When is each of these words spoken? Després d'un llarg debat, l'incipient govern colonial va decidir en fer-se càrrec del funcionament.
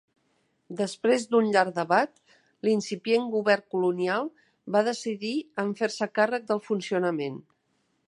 Després 0.77 1.25
d'un 1.33 1.49
llarg 1.55 1.75
debat, 1.75 2.15
l'incipient 2.69 3.29
govern 3.35 3.69
colonial 3.77 4.33
va 4.77 4.85
decidir 4.91 5.35
en 5.65 5.79
fer-se 5.83 6.13
càrrec 6.21 6.53
del 6.53 6.67
funcionament. 6.73 7.43